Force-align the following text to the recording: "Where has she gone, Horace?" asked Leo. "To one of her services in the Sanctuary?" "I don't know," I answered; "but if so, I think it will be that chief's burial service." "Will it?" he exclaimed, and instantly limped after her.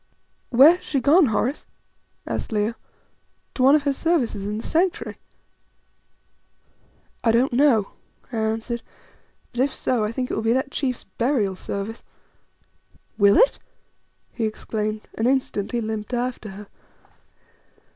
"Where 0.49 0.77
has 0.77 0.83
she 0.83 0.99
gone, 0.99 1.27
Horace?" 1.27 1.67
asked 2.25 2.51
Leo. 2.51 2.73
"To 3.53 3.61
one 3.61 3.75
of 3.75 3.83
her 3.83 3.93
services 3.93 4.47
in 4.47 4.57
the 4.57 4.63
Sanctuary?" 4.63 5.19
"I 7.23 7.31
don't 7.31 7.53
know," 7.53 7.91
I 8.31 8.37
answered; 8.37 8.81
"but 9.51 9.59
if 9.61 9.75
so, 9.75 10.03
I 10.03 10.11
think 10.11 10.31
it 10.31 10.33
will 10.33 10.41
be 10.41 10.53
that 10.53 10.71
chief's 10.71 11.03
burial 11.03 11.55
service." 11.55 12.03
"Will 13.19 13.37
it?" 13.37 13.59
he 14.33 14.45
exclaimed, 14.45 15.01
and 15.13 15.27
instantly 15.27 15.81
limped 15.81 16.15
after 16.15 16.49
her. 16.49 16.67